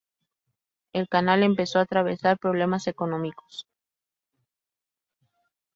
[0.93, 3.67] El canal empezó a atravesar problemas económicos.